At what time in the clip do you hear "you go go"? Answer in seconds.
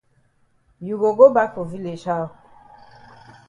0.85-1.31